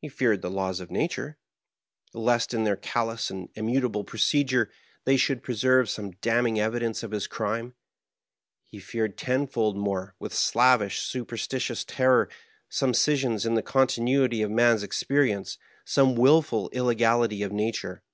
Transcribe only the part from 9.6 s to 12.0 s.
more, with a slavish, superstitious